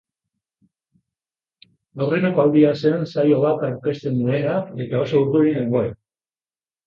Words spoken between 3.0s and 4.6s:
saio bat aurkezten nuena